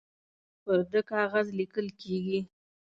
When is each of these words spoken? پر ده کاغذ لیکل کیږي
پر 0.63 0.79
ده 0.91 1.01
کاغذ 1.11 1.47
لیکل 1.59 1.87
کیږي 2.01 2.39